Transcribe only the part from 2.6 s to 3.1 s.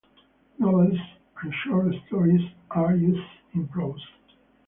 are